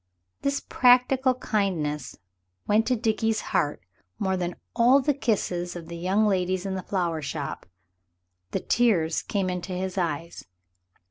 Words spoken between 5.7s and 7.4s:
of the young ladies in the flower